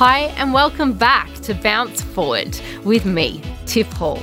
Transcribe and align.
Hi, 0.00 0.32
and 0.38 0.54
welcome 0.54 0.94
back 0.94 1.30
to 1.42 1.52
Bounce 1.52 2.00
Forward 2.00 2.58
with 2.86 3.04
me, 3.04 3.42
Tiff 3.66 3.86
Hall. 3.92 4.22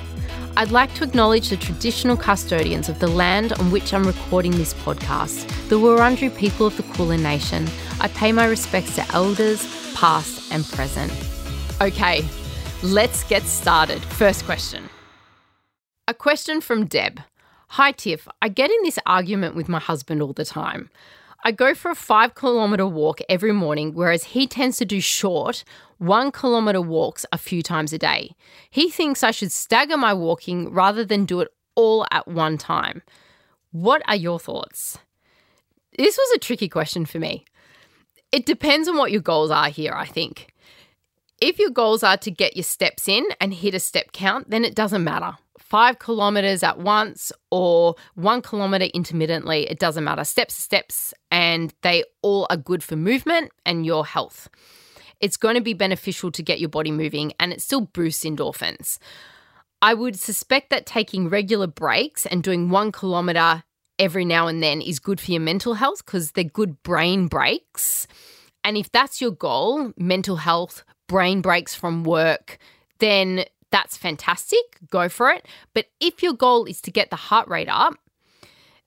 I'd 0.55 0.71
like 0.71 0.91
to 0.95 1.03
acknowledge 1.03 1.49
the 1.49 1.55
traditional 1.55 2.17
custodians 2.17 2.89
of 2.89 2.97
the 2.97 3.05
land 3.07 3.53
on 3.53 3.69
which 3.69 3.93
I'm 3.93 4.03
recording 4.03 4.53
this 4.53 4.73
podcast, 4.73 5.47
the 5.69 5.75
Wurundjeri 5.75 6.35
people 6.35 6.65
of 6.65 6.75
the 6.77 6.81
Kulin 6.81 7.21
Nation. 7.21 7.67
I 8.01 8.07
pay 8.07 8.31
my 8.31 8.47
respects 8.47 8.95
to 8.95 9.05
elders, 9.13 9.67
past 9.93 10.51
and 10.51 10.65
present. 10.65 11.13
Okay, 11.79 12.27
let's 12.81 13.23
get 13.25 13.43
started. 13.43 14.01
First 14.01 14.45
question. 14.45 14.89
A 16.07 16.15
question 16.15 16.59
from 16.59 16.87
Deb. 16.87 17.19
Hi, 17.67 17.91
Tiff. 17.91 18.27
I 18.41 18.49
get 18.49 18.71
in 18.71 18.81
this 18.81 18.97
argument 19.05 19.53
with 19.55 19.69
my 19.69 19.79
husband 19.79 20.23
all 20.23 20.33
the 20.33 20.43
time. 20.43 20.89
I 21.43 21.51
go 21.51 21.73
for 21.73 21.91
a 21.91 21.95
five 21.95 22.35
kilometre 22.35 22.87
walk 22.87 23.19
every 23.29 23.51
morning, 23.51 23.93
whereas 23.93 24.23
he 24.23 24.47
tends 24.47 24.77
to 24.77 24.85
do 24.85 24.99
short, 24.99 25.63
one 25.97 26.31
kilometre 26.31 26.81
walks 26.81 27.25
a 27.31 27.37
few 27.37 27.61
times 27.61 27.93
a 27.93 27.97
day. 27.97 28.35
He 28.69 28.89
thinks 28.89 29.23
I 29.23 29.31
should 29.31 29.51
stagger 29.51 29.97
my 29.97 30.13
walking 30.13 30.73
rather 30.73 31.05
than 31.05 31.25
do 31.25 31.41
it 31.41 31.49
all 31.75 32.05
at 32.11 32.27
one 32.27 32.57
time. 32.57 33.01
What 33.71 34.01
are 34.07 34.15
your 34.15 34.39
thoughts? 34.39 34.97
This 35.97 36.17
was 36.17 36.35
a 36.35 36.39
tricky 36.39 36.69
question 36.69 37.05
for 37.05 37.19
me. 37.19 37.45
It 38.31 38.45
depends 38.45 38.87
on 38.87 38.97
what 38.97 39.11
your 39.11 39.21
goals 39.21 39.51
are 39.51 39.69
here, 39.69 39.93
I 39.93 40.05
think. 40.05 40.53
If 41.39 41.59
your 41.59 41.69
goals 41.69 42.03
are 42.03 42.17
to 42.17 42.31
get 42.31 42.55
your 42.55 42.63
steps 42.63 43.07
in 43.07 43.25
and 43.39 43.53
hit 43.53 43.73
a 43.73 43.79
step 43.79 44.11
count, 44.11 44.49
then 44.49 44.65
it 44.65 44.75
doesn't 44.75 45.03
matter 45.03 45.37
five 45.69 45.99
kilometers 45.99 46.63
at 46.63 46.79
once 46.79 47.31
or 47.51 47.95
one 48.15 48.41
kilometer 48.41 48.85
intermittently, 48.85 49.69
it 49.69 49.79
doesn't 49.79 50.03
matter. 50.03 50.23
Steps 50.23 50.55
steps, 50.55 51.13
and 51.29 51.73
they 51.81 52.03
all 52.21 52.47
are 52.49 52.57
good 52.57 52.83
for 52.83 52.95
movement 52.95 53.51
and 53.65 53.85
your 53.85 54.05
health. 54.05 54.49
It's 55.19 55.37
going 55.37 55.55
to 55.55 55.61
be 55.61 55.73
beneficial 55.73 56.31
to 56.31 56.43
get 56.43 56.59
your 56.59 56.69
body 56.69 56.91
moving 56.91 57.33
and 57.39 57.51
it 57.51 57.61
still 57.61 57.81
boosts 57.81 58.23
endorphins. 58.23 58.99
I 59.81 59.93
would 59.93 60.17
suspect 60.17 60.69
that 60.69 60.85
taking 60.85 61.29
regular 61.29 61.67
breaks 61.67 62.25
and 62.25 62.43
doing 62.43 62.69
one 62.69 62.91
kilometer 62.91 63.63
every 63.99 64.25
now 64.25 64.47
and 64.47 64.61
then 64.61 64.81
is 64.81 64.99
good 64.99 65.19
for 65.19 65.31
your 65.31 65.41
mental 65.41 65.73
health 65.73 66.05
because 66.05 66.31
they're 66.31 66.43
good 66.43 66.81
brain 66.83 67.27
breaks. 67.27 68.07
And 68.63 68.77
if 68.77 68.91
that's 68.91 69.21
your 69.21 69.31
goal, 69.31 69.91
mental 69.97 70.37
health, 70.37 70.83
brain 71.07 71.41
breaks 71.41 71.73
from 71.73 72.03
work, 72.03 72.57
then 72.99 73.45
that's 73.71 73.97
fantastic. 73.97 74.59
Go 74.89 75.09
for 75.09 75.29
it. 75.29 75.45
But 75.73 75.87
if 75.99 76.23
your 76.23 76.33
goal 76.33 76.65
is 76.65 76.81
to 76.81 76.91
get 76.91 77.09
the 77.09 77.15
heart 77.15 77.47
rate 77.47 77.69
up, 77.69 77.95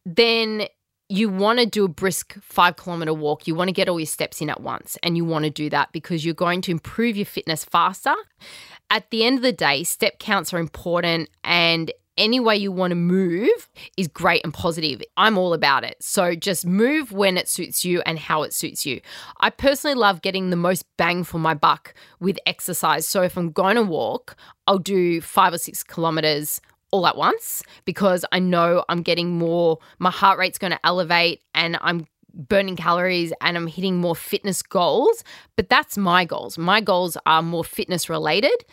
then 0.05 0.67
you 1.09 1.29
want 1.29 1.59
to 1.59 1.67
do 1.67 1.85
a 1.85 1.89
brisk 1.89 2.37
five 2.41 2.77
kilometer 2.77 3.13
walk. 3.13 3.47
You 3.47 3.55
want 3.55 3.69
to 3.69 3.73
get 3.73 3.89
all 3.89 3.99
your 3.99 4.07
steps 4.07 4.41
in 4.41 4.49
at 4.49 4.61
once. 4.61 4.97
And 5.03 5.17
you 5.17 5.25
want 5.25 5.45
to 5.45 5.51
do 5.51 5.69
that 5.71 5.91
because 5.93 6.25
you're 6.25 6.35
going 6.35 6.63
to 6.63 6.71
improve 6.71 7.17
your 7.17 7.27
fitness 7.27 7.65
faster. 7.65 8.15
At 8.91 9.11
the 9.11 9.25
end 9.25 9.39
of 9.39 9.43
the 9.43 9.53
day, 9.53 9.83
step 9.85 10.19
counts 10.19 10.55
are 10.55 10.59
important 10.59 11.29
and 11.45 11.93
any 12.17 12.41
way 12.41 12.57
you 12.57 12.73
want 12.73 12.91
to 12.91 12.97
move 12.97 13.69
is 13.97 14.09
great 14.09 14.43
and 14.45 14.53
positive. 14.53 15.03
I'm 15.17 15.39
all 15.39 15.55
about 15.55 15.85
it. 15.85 15.97
So 16.01 16.35
just 16.35 16.67
move 16.67 17.13
when 17.13 17.37
it 17.37 17.49
suits 17.49 17.85
you 17.85 18.03
and 18.03 18.19
how 18.19 18.43
it 18.43 18.53
suits 18.53 18.85
you. 18.85 19.01
I 19.41 19.51
personally 19.51 19.95
love 19.95 20.23
getting 20.23 20.51
the 20.51 20.57
most 20.57 20.85
bang 20.97 21.25
for 21.25 21.39
my 21.39 21.55
buck 21.55 21.95
with 22.19 22.39
exercise. 22.47 23.07
So 23.07 23.23
if 23.23 23.37
I'm 23.37 23.53
going 23.53 23.77
to 23.77 23.83
walk, 23.83 24.37
I'll 24.67 24.79
do 24.79 25.21
five 25.21 25.53
or 25.53 25.59
six 25.59 25.83
kilometers 25.83 26.61
all 26.91 27.07
at 27.07 27.17
once 27.17 27.63
because 27.85 28.25
I 28.33 28.39
know 28.41 28.85
I'm 28.89 29.03
getting 29.03 29.39
more, 29.39 29.79
my 29.99 30.11
heart 30.11 30.39
rate's 30.39 30.59
going 30.59 30.73
to 30.73 30.87
elevate 30.87 31.43
and 31.55 31.79
I'm 31.81 32.07
burning 32.35 32.77
calories 32.77 33.33
and 33.41 33.57
I'm 33.57 33.67
hitting 33.67 33.97
more 33.97 34.17
fitness 34.17 34.63
goals. 34.63 35.25
But 35.57 35.69
that's 35.69 35.97
my 35.97 36.25
goals. 36.25 36.59
My 36.59 36.81
goals 36.81 37.17
are 37.27 37.43
more 37.43 37.65
fitness 37.65 38.09
related 38.09 38.65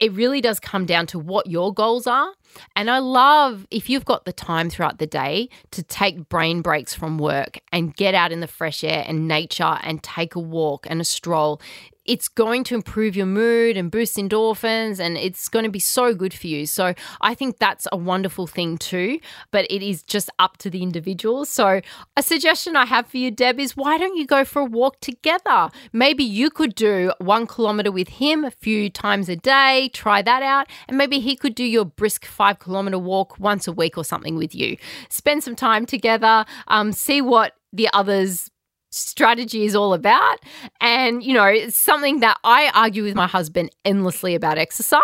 it 0.00 0.12
really 0.12 0.40
does 0.40 0.60
come 0.60 0.86
down 0.86 1.06
to 1.08 1.18
what 1.18 1.46
your 1.46 1.72
goals 1.72 2.06
are. 2.06 2.32
And 2.76 2.90
I 2.90 2.98
love 2.98 3.66
if 3.70 3.90
you've 3.90 4.04
got 4.04 4.24
the 4.24 4.32
time 4.32 4.70
throughout 4.70 4.98
the 4.98 5.06
day 5.06 5.48
to 5.72 5.82
take 5.82 6.28
brain 6.28 6.62
breaks 6.62 6.94
from 6.94 7.18
work 7.18 7.58
and 7.72 7.94
get 7.94 8.14
out 8.14 8.32
in 8.32 8.40
the 8.40 8.46
fresh 8.46 8.82
air 8.82 9.04
and 9.06 9.28
nature 9.28 9.78
and 9.82 10.02
take 10.02 10.34
a 10.34 10.40
walk 10.40 10.86
and 10.88 11.00
a 11.00 11.04
stroll 11.04 11.60
it's 12.08 12.26
going 12.26 12.64
to 12.64 12.74
improve 12.74 13.14
your 13.14 13.26
mood 13.26 13.76
and 13.76 13.90
boost 13.90 14.16
endorphins 14.16 14.98
and 14.98 15.18
it's 15.18 15.48
going 15.48 15.64
to 15.64 15.70
be 15.70 15.78
so 15.78 16.14
good 16.14 16.32
for 16.32 16.46
you. 16.46 16.64
So 16.64 16.94
I 17.20 17.34
think 17.34 17.58
that's 17.58 17.86
a 17.92 17.98
wonderful 17.98 18.46
thing 18.46 18.78
too, 18.78 19.20
but 19.50 19.66
it 19.70 19.82
is 19.82 20.02
just 20.02 20.30
up 20.38 20.56
to 20.58 20.70
the 20.70 20.82
individual. 20.82 21.44
So 21.44 21.82
a 22.16 22.22
suggestion 22.22 22.76
I 22.76 22.86
have 22.86 23.06
for 23.06 23.18
you, 23.18 23.30
Deb, 23.30 23.60
is 23.60 23.76
why 23.76 23.98
don't 23.98 24.16
you 24.16 24.26
go 24.26 24.44
for 24.44 24.62
a 24.62 24.64
walk 24.64 25.00
together? 25.00 25.68
Maybe 25.92 26.24
you 26.24 26.48
could 26.48 26.74
do 26.74 27.12
one 27.18 27.46
kilometer 27.46 27.92
with 27.92 28.08
him 28.08 28.44
a 28.44 28.50
few 28.50 28.88
times 28.88 29.28
a 29.28 29.36
day, 29.36 29.90
try 29.92 30.22
that 30.22 30.42
out, 30.42 30.66
and 30.88 30.96
maybe 30.96 31.20
he 31.20 31.36
could 31.36 31.54
do 31.54 31.64
your 31.64 31.84
brisk 31.84 32.24
five 32.24 32.58
kilometer 32.58 32.98
walk 32.98 33.38
once 33.38 33.68
a 33.68 33.72
week 33.72 33.98
or 33.98 34.04
something 34.04 34.36
with 34.36 34.54
you. 34.54 34.78
Spend 35.10 35.44
some 35.44 35.54
time 35.54 35.84
together, 35.84 36.46
um, 36.68 36.92
see 36.92 37.20
what 37.20 37.52
the 37.70 37.88
others 37.92 38.50
strategy 38.90 39.64
is 39.64 39.74
all 39.74 39.92
about. 39.94 40.38
And, 40.80 41.22
you 41.22 41.34
know, 41.34 41.44
it's 41.44 41.76
something 41.76 42.20
that 42.20 42.38
I 42.44 42.70
argue 42.74 43.02
with 43.02 43.14
my 43.14 43.26
husband 43.26 43.70
endlessly 43.84 44.34
about 44.34 44.58
exercise. 44.58 45.02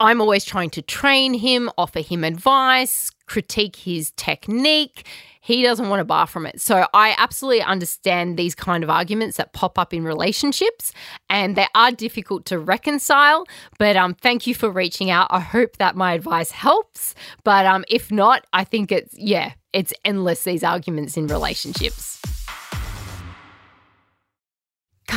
I'm 0.00 0.20
always 0.20 0.44
trying 0.44 0.70
to 0.70 0.82
train 0.82 1.34
him, 1.34 1.70
offer 1.76 2.00
him 2.00 2.24
advice, 2.24 3.10
critique 3.26 3.76
his 3.76 4.12
technique. 4.12 5.06
He 5.42 5.62
doesn't 5.62 5.88
want 5.88 6.00
to 6.00 6.04
bar 6.04 6.26
from 6.26 6.46
it. 6.46 6.60
So 6.60 6.86
I 6.94 7.14
absolutely 7.18 7.62
understand 7.62 8.38
these 8.38 8.54
kind 8.54 8.84
of 8.84 8.90
arguments 8.90 9.36
that 9.36 9.52
pop 9.52 9.78
up 9.78 9.92
in 9.92 10.04
relationships 10.04 10.92
and 11.28 11.56
they 11.56 11.66
are 11.74 11.90
difficult 11.90 12.44
to 12.46 12.58
reconcile. 12.58 13.46
But 13.78 13.96
um, 13.96 14.14
thank 14.14 14.46
you 14.46 14.54
for 14.54 14.70
reaching 14.70 15.10
out. 15.10 15.28
I 15.30 15.40
hope 15.40 15.76
that 15.78 15.96
my 15.96 16.12
advice 16.12 16.50
helps. 16.50 17.14
But 17.44 17.66
um, 17.66 17.84
if 17.88 18.10
not, 18.10 18.46
I 18.52 18.64
think 18.64 18.92
it's, 18.92 19.14
yeah, 19.18 19.52
it's 19.72 19.92
endless, 20.04 20.44
these 20.44 20.64
arguments 20.64 21.16
in 21.16 21.26
relationships. 21.26 22.19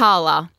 Carla, 0.03 0.51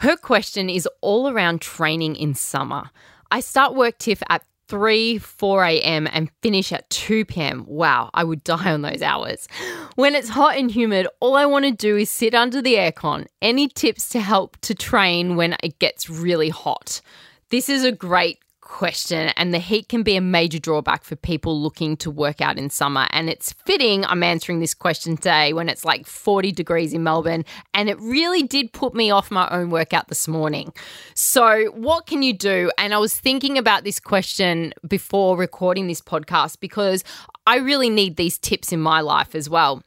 her 0.00 0.18
question 0.18 0.68
is 0.68 0.86
all 1.00 1.30
around 1.30 1.62
training 1.62 2.14
in 2.14 2.34
summer. 2.34 2.90
I 3.30 3.40
start 3.40 3.74
work 3.74 3.96
tiff 3.96 4.22
at 4.28 4.44
3, 4.68 5.16
4 5.16 5.64
a.m. 5.64 6.06
and 6.12 6.30
finish 6.42 6.70
at 6.70 6.90
2 6.90 7.24
p.m. 7.24 7.64
Wow, 7.66 8.10
I 8.12 8.22
would 8.22 8.44
die 8.44 8.70
on 8.70 8.82
those 8.82 9.00
hours. 9.00 9.48
When 9.94 10.14
it's 10.14 10.28
hot 10.28 10.58
and 10.58 10.70
humid, 10.70 11.08
all 11.20 11.36
I 11.36 11.46
want 11.46 11.64
to 11.64 11.70
do 11.70 11.96
is 11.96 12.10
sit 12.10 12.34
under 12.34 12.60
the 12.60 12.74
aircon. 12.74 13.28
Any 13.40 13.66
tips 13.66 14.10
to 14.10 14.20
help 14.20 14.58
to 14.60 14.74
train 14.74 15.36
when 15.36 15.56
it 15.62 15.78
gets 15.78 16.10
really 16.10 16.50
hot? 16.50 17.00
This 17.48 17.70
is 17.70 17.82
a 17.82 17.90
great 17.90 18.40
question, 18.70 19.30
and 19.36 19.52
the 19.52 19.58
heat 19.58 19.88
can 19.88 20.02
be 20.02 20.16
a 20.16 20.20
major 20.20 20.58
drawback 20.58 21.02
for 21.02 21.16
people 21.16 21.60
looking 21.60 21.96
to 21.98 22.10
work 22.10 22.40
out 22.40 22.56
in 22.56 22.70
summer. 22.70 23.08
And 23.10 23.28
it's 23.28 23.52
fitting 23.52 24.04
I'm 24.06 24.22
answering 24.22 24.60
this 24.60 24.74
question 24.74 25.16
today 25.16 25.52
when 25.52 25.68
it's 25.68 25.84
like 25.84 26.06
40 26.06 26.52
degrees 26.52 26.92
in 26.92 27.02
Melbourne, 27.02 27.44
and 27.74 27.90
it 27.90 27.98
really 28.00 28.42
did 28.42 28.72
put 28.72 28.94
me 28.94 29.10
off 29.10 29.30
my 29.30 29.48
own 29.50 29.70
workout 29.70 30.08
this 30.08 30.28
morning. 30.28 30.72
So, 31.14 31.66
what 31.74 32.06
can 32.06 32.22
you 32.22 32.32
do? 32.32 32.70
And 32.78 32.94
I 32.94 32.98
was 32.98 33.14
thinking 33.14 33.58
about 33.58 33.84
this 33.84 33.98
question 33.98 34.72
before 34.86 35.36
recording 35.36 35.88
this 35.88 36.00
podcast 36.00 36.60
because 36.60 37.02
I 37.46 37.56
really 37.56 37.90
need 37.90 38.16
these 38.16 38.38
tips 38.38 38.72
in 38.72 38.80
my 38.80 39.00
life 39.00 39.34
as 39.34 39.50
well. 39.50 39.82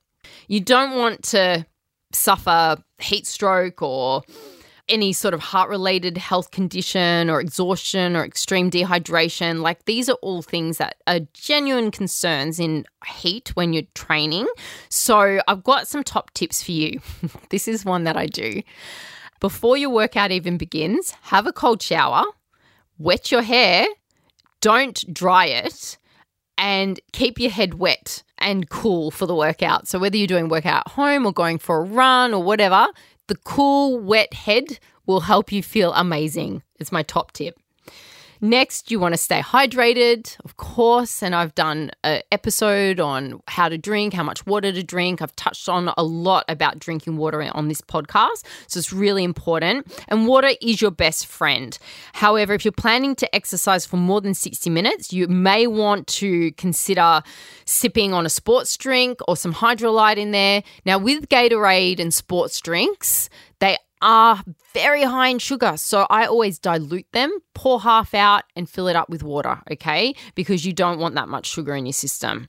You 0.47 0.59
don't 0.59 0.97
want 0.97 1.23
to 1.29 1.65
suffer 2.11 2.77
heat 2.99 3.25
stroke 3.25 3.81
or 3.81 4.23
any 4.89 5.13
sort 5.13 5.33
of 5.33 5.39
heart 5.39 5.69
related 5.69 6.17
health 6.17 6.51
condition 6.51 7.29
or 7.29 7.39
exhaustion 7.39 8.15
or 8.15 8.25
extreme 8.25 8.69
dehydration. 8.69 9.61
Like 9.61 9.85
these 9.85 10.09
are 10.09 10.17
all 10.21 10.41
things 10.41 10.77
that 10.77 10.97
are 11.07 11.21
genuine 11.33 11.91
concerns 11.91 12.59
in 12.59 12.85
heat 13.05 13.51
when 13.55 13.73
you're 13.73 13.83
training. 13.95 14.47
So 14.89 15.39
I've 15.47 15.63
got 15.63 15.87
some 15.87 16.03
top 16.03 16.31
tips 16.33 16.61
for 16.61 16.71
you. 16.71 16.99
this 17.49 17.67
is 17.67 17.85
one 17.85 18.03
that 18.03 18.17
I 18.17 18.27
do. 18.27 18.61
Before 19.39 19.77
your 19.77 19.89
workout 19.89 20.31
even 20.31 20.57
begins, 20.57 21.11
have 21.23 21.47
a 21.47 21.53
cold 21.53 21.81
shower, 21.81 22.23
wet 22.97 23.31
your 23.31 23.41
hair, 23.41 23.87
don't 24.61 25.13
dry 25.13 25.45
it, 25.45 25.97
and 26.57 26.99
keep 27.11 27.39
your 27.39 27.51
head 27.51 27.73
wet 27.73 28.23
and 28.37 28.69
cool 28.69 29.11
for 29.11 29.25
the 29.25 29.35
workout. 29.35 29.87
So 29.87 29.99
whether 29.99 30.17
you're 30.17 30.27
doing 30.27 30.49
workout 30.49 30.83
at 30.85 30.91
home 30.93 31.25
or 31.25 31.33
going 31.33 31.57
for 31.57 31.79
a 31.79 31.83
run 31.83 32.33
or 32.33 32.43
whatever, 32.43 32.87
the 33.33 33.39
cool, 33.45 33.97
wet 33.97 34.31
head 34.31 34.77
will 35.07 35.21
help 35.21 35.51
you 35.51 35.63
feel 35.63 35.91
amazing. 35.93 36.61
It's 36.79 36.91
my 36.91 37.01
top 37.01 37.31
tip. 37.31 37.57
Next, 38.43 38.91
you 38.91 38.99
want 38.99 39.13
to 39.13 39.17
stay 39.17 39.39
hydrated, 39.39 40.35
of 40.43 40.57
course. 40.57 41.23
And 41.23 41.33
I've 41.33 41.55
done 41.55 41.91
an 42.03 42.23
episode 42.29 42.99
on 42.99 43.41
how 43.47 43.69
to 43.69 43.77
drink, 43.77 44.13
how 44.13 44.23
much 44.23 44.45
water 44.45 44.69
to 44.73 44.83
drink. 44.83 45.21
I've 45.21 45.33
touched 45.37 45.69
on 45.69 45.93
a 45.95 46.03
lot 46.03 46.43
about 46.49 46.77
drinking 46.77 47.15
water 47.15 47.41
on 47.41 47.69
this 47.69 47.79
podcast. 47.79 48.43
So 48.67 48.79
it's 48.79 48.91
really 48.91 49.23
important. 49.23 49.87
And 50.09 50.27
water 50.27 50.49
is 50.61 50.81
your 50.81 50.91
best 50.91 51.25
friend. 51.25 51.77
However, 52.11 52.53
if 52.53 52.65
you're 52.65 52.73
planning 52.73 53.15
to 53.15 53.33
exercise 53.33 53.85
for 53.85 53.95
more 53.95 54.19
than 54.19 54.33
60 54.33 54.69
minutes, 54.69 55.13
you 55.13 55.29
may 55.29 55.65
want 55.65 56.07
to 56.07 56.51
consider 56.53 57.21
sipping 57.63 58.13
on 58.13 58.25
a 58.25 58.29
sports 58.29 58.75
drink 58.75 59.21
or 59.25 59.37
some 59.37 59.53
Hydralyte 59.53 60.17
in 60.17 60.31
there. 60.31 60.63
Now, 60.85 60.97
with 60.97 61.29
Gatorade 61.29 62.01
and 62.01 62.13
sports 62.13 62.59
drinks, 62.59 63.29
they 63.59 63.77
are 64.03 64.43
very 64.73 65.03
high 65.03 65.29
in 65.29 65.39
sugar. 65.39 65.77
So 65.77 66.05
I 66.09 66.25
always 66.25 66.59
dilute 66.59 67.07
them, 67.13 67.31
pour 67.55 67.81
half 67.81 68.13
out, 68.13 68.43
and 68.55 68.69
fill 68.69 68.87
it 68.87 68.95
up 68.95 69.09
with 69.09 69.23
water, 69.23 69.61
okay? 69.71 70.13
Because 70.35 70.65
you 70.65 70.73
don't 70.73 70.99
want 70.99 71.15
that 71.15 71.29
much 71.29 71.47
sugar 71.47 71.73
in 71.75 71.85
your 71.85 71.93
system 71.93 72.47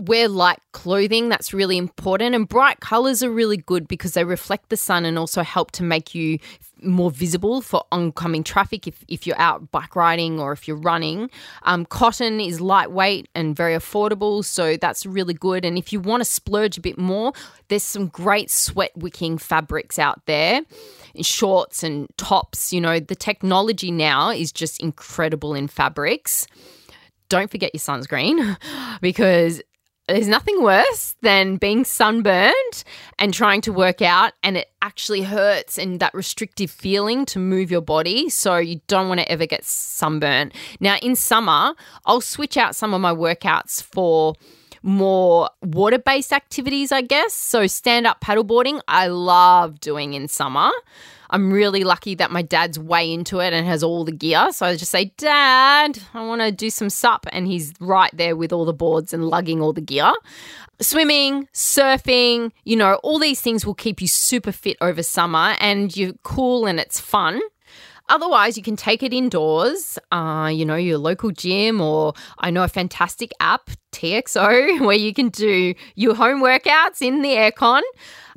wear 0.00 0.28
light 0.28 0.60
clothing. 0.72 1.28
That's 1.28 1.52
really 1.52 1.76
important. 1.76 2.34
And 2.34 2.48
bright 2.48 2.80
colors 2.80 3.22
are 3.22 3.30
really 3.30 3.56
good 3.56 3.88
because 3.88 4.14
they 4.14 4.24
reflect 4.24 4.68
the 4.68 4.76
sun 4.76 5.04
and 5.04 5.18
also 5.18 5.42
help 5.42 5.70
to 5.72 5.82
make 5.82 6.14
you 6.14 6.38
more 6.82 7.10
visible 7.10 7.60
for 7.60 7.84
oncoming 7.92 8.42
traffic 8.42 8.86
if, 8.86 9.04
if 9.08 9.26
you're 9.26 9.38
out 9.38 9.70
bike 9.70 9.94
riding 9.94 10.40
or 10.40 10.52
if 10.52 10.66
you're 10.66 10.76
running. 10.76 11.30
Um, 11.64 11.84
cotton 11.84 12.40
is 12.40 12.60
lightweight 12.60 13.28
and 13.34 13.54
very 13.54 13.74
affordable, 13.74 14.44
so 14.44 14.76
that's 14.76 15.04
really 15.04 15.34
good. 15.34 15.64
And 15.64 15.76
if 15.76 15.92
you 15.92 16.00
want 16.00 16.22
to 16.22 16.24
splurge 16.24 16.78
a 16.78 16.80
bit 16.80 16.98
more, 16.98 17.32
there's 17.68 17.82
some 17.82 18.06
great 18.08 18.50
sweat 18.50 18.92
wicking 18.96 19.38
fabrics 19.38 19.98
out 19.98 20.24
there. 20.26 20.62
In 21.14 21.22
shorts 21.22 21.82
and 21.82 22.08
tops, 22.16 22.72
you 22.72 22.80
know, 22.80 23.00
the 23.00 23.16
technology 23.16 23.90
now 23.90 24.30
is 24.30 24.52
just 24.52 24.80
incredible 24.80 25.54
in 25.54 25.68
fabrics 25.68 26.46
don't 27.30 27.50
forget 27.50 27.70
your 27.72 27.80
sunscreen 27.80 28.56
because 29.00 29.62
there's 30.12 30.28
nothing 30.28 30.62
worse 30.62 31.14
than 31.22 31.56
being 31.56 31.84
sunburned 31.84 32.84
and 33.18 33.32
trying 33.32 33.60
to 33.62 33.72
work 33.72 34.02
out 34.02 34.32
and 34.42 34.56
it 34.56 34.68
actually 34.82 35.22
hurts 35.22 35.78
and 35.78 36.00
that 36.00 36.12
restrictive 36.14 36.70
feeling 36.70 37.24
to 37.26 37.38
move 37.38 37.70
your 37.70 37.80
body. 37.80 38.28
So 38.28 38.56
you 38.56 38.80
don't 38.86 39.08
want 39.08 39.20
to 39.20 39.30
ever 39.30 39.46
get 39.46 39.64
sunburned. 39.64 40.52
Now, 40.80 40.96
in 41.02 41.14
summer, 41.16 41.74
I'll 42.06 42.20
switch 42.20 42.56
out 42.56 42.74
some 42.74 42.94
of 42.94 43.00
my 43.00 43.14
workouts 43.14 43.82
for 43.82 44.34
more 44.82 45.50
water 45.62 45.98
based 45.98 46.32
activities, 46.32 46.92
I 46.92 47.02
guess. 47.02 47.32
So 47.32 47.66
stand 47.66 48.06
up 48.06 48.20
paddleboarding, 48.20 48.80
I 48.88 49.08
love 49.08 49.80
doing 49.80 50.14
in 50.14 50.28
summer. 50.28 50.70
I'm 51.32 51.52
really 51.52 51.84
lucky 51.84 52.16
that 52.16 52.32
my 52.32 52.42
dad's 52.42 52.78
way 52.78 53.12
into 53.12 53.38
it 53.38 53.52
and 53.52 53.66
has 53.66 53.82
all 53.82 54.04
the 54.04 54.12
gear. 54.12 54.50
So 54.52 54.66
I 54.66 54.76
just 54.76 54.90
say, 54.90 55.12
Dad, 55.16 56.00
I 56.12 56.26
want 56.26 56.42
to 56.42 56.50
do 56.50 56.70
some 56.70 56.90
sup. 56.90 57.26
And 57.30 57.46
he's 57.46 57.72
right 57.80 58.10
there 58.12 58.34
with 58.34 58.52
all 58.52 58.64
the 58.64 58.72
boards 58.72 59.14
and 59.14 59.28
lugging 59.28 59.60
all 59.60 59.72
the 59.72 59.80
gear. 59.80 60.12
Swimming, 60.80 61.46
surfing, 61.54 62.50
you 62.64 62.74
know, 62.74 62.94
all 63.04 63.20
these 63.20 63.40
things 63.40 63.64
will 63.64 63.74
keep 63.74 64.00
you 64.00 64.08
super 64.08 64.50
fit 64.50 64.76
over 64.80 65.02
summer 65.02 65.54
and 65.60 65.96
you're 65.96 66.14
cool 66.24 66.66
and 66.66 66.80
it's 66.80 66.98
fun. 66.98 67.40
Otherwise, 68.10 68.56
you 68.56 68.62
can 68.62 68.76
take 68.76 69.02
it 69.02 69.14
indoors, 69.14 69.98
uh, 70.10 70.50
you 70.52 70.64
know, 70.64 70.74
your 70.74 70.98
local 70.98 71.30
gym, 71.30 71.80
or 71.80 72.12
I 72.38 72.50
know 72.50 72.64
a 72.64 72.68
fantastic 72.68 73.30
app, 73.40 73.70
TXO, 73.92 74.80
where 74.86 74.96
you 74.96 75.14
can 75.14 75.28
do 75.28 75.74
your 75.94 76.14
home 76.14 76.42
workouts 76.42 77.00
in 77.00 77.22
the 77.22 77.30
aircon. 77.30 77.82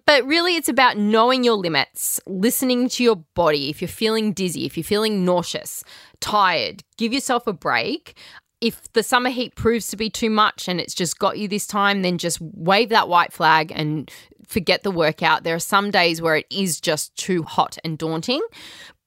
But 0.05 0.25
really, 0.25 0.55
it's 0.55 0.69
about 0.69 0.97
knowing 0.97 1.43
your 1.43 1.55
limits, 1.55 2.19
listening 2.27 2.87
to 2.89 3.03
your 3.03 3.15
body. 3.15 3.69
If 3.69 3.81
you're 3.81 3.87
feeling 3.87 4.33
dizzy, 4.33 4.65
if 4.65 4.77
you're 4.77 4.83
feeling 4.83 5.25
nauseous, 5.25 5.83
tired, 6.19 6.83
give 6.97 7.11
yourself 7.11 7.47
a 7.47 7.53
break. 7.53 8.15
If 8.61 8.91
the 8.93 9.03
summer 9.03 9.29
heat 9.29 9.55
proves 9.55 9.87
to 9.87 9.97
be 9.97 10.09
too 10.09 10.29
much 10.29 10.67
and 10.67 10.79
it's 10.79 10.93
just 10.93 11.19
got 11.19 11.37
you 11.37 11.47
this 11.47 11.67
time, 11.67 12.01
then 12.01 12.17
just 12.17 12.39
wave 12.41 12.89
that 12.89 13.09
white 13.09 13.33
flag 13.33 13.71
and 13.75 14.09
forget 14.47 14.83
the 14.83 14.91
workout. 14.91 15.43
There 15.43 15.55
are 15.55 15.59
some 15.59 15.91
days 15.91 16.21
where 16.21 16.35
it 16.35 16.45
is 16.49 16.79
just 16.79 17.15
too 17.15 17.43
hot 17.43 17.77
and 17.83 17.97
daunting. 17.97 18.41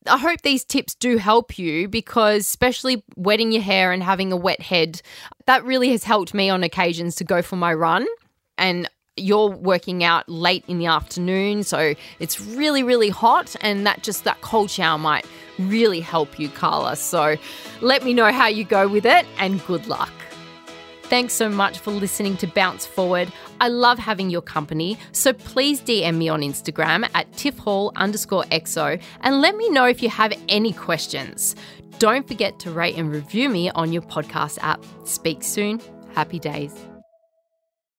I 0.08 0.18
hope 0.18 0.42
these 0.42 0.64
tips 0.64 0.94
do 0.94 1.16
help 1.16 1.58
you 1.58 1.88
because, 1.88 2.42
especially 2.42 3.02
wetting 3.16 3.52
your 3.52 3.62
hair 3.62 3.92
and 3.92 4.02
having 4.02 4.32
a 4.32 4.36
wet 4.36 4.60
head, 4.60 5.02
that 5.46 5.64
really 5.64 5.90
has 5.90 6.04
helped 6.04 6.34
me 6.34 6.50
on 6.50 6.62
occasions 6.62 7.14
to 7.16 7.24
go 7.24 7.42
for 7.42 7.56
my 7.56 7.72
run. 7.74 8.06
And 8.58 8.88
you're 9.16 9.48
working 9.48 10.04
out 10.04 10.28
late 10.28 10.64
in 10.68 10.78
the 10.78 10.86
afternoon, 10.86 11.62
so 11.62 11.94
it's 12.20 12.40
really, 12.40 12.82
really 12.82 13.08
hot, 13.08 13.56
and 13.60 13.86
that 13.86 14.02
just 14.02 14.24
that 14.24 14.40
cold 14.42 14.70
shower 14.70 14.98
might 14.98 15.24
really 15.58 16.00
help 16.00 16.38
you, 16.38 16.48
Carla. 16.50 16.96
So 16.96 17.36
let 17.80 18.04
me 18.04 18.12
know 18.12 18.30
how 18.30 18.46
you 18.46 18.64
go 18.64 18.86
with 18.86 19.06
it, 19.06 19.26
and 19.38 19.64
good 19.66 19.86
luck. 19.86 20.12
Thanks 21.08 21.34
so 21.34 21.48
much 21.48 21.78
for 21.78 21.92
listening 21.92 22.36
to 22.38 22.48
Bounce 22.48 22.84
Forward. 22.84 23.30
I 23.60 23.68
love 23.68 23.96
having 23.96 24.28
your 24.28 24.42
company, 24.42 24.98
so 25.12 25.32
please 25.32 25.80
DM 25.80 26.16
me 26.16 26.28
on 26.28 26.40
Instagram 26.40 27.08
at 27.14 27.30
tiffhall 27.32 27.92
underscore 27.94 28.44
and 29.20 29.40
let 29.40 29.56
me 29.56 29.68
know 29.70 29.84
if 29.84 30.02
you 30.02 30.10
have 30.10 30.32
any 30.48 30.72
questions. 30.72 31.54
Don't 32.00 32.26
forget 32.26 32.58
to 32.58 32.72
rate 32.72 32.96
and 32.96 33.12
review 33.12 33.48
me 33.48 33.70
on 33.70 33.92
your 33.92 34.02
podcast 34.02 34.58
app. 34.62 34.84
Speak 35.04 35.44
soon. 35.44 35.80
Happy 36.12 36.40
days. 36.40 36.74